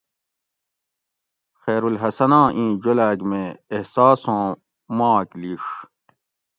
[1.61, 4.43] خیرالحسناں ایں جولاگ مے احساسوں
[4.97, 5.63] ماک لِیڛ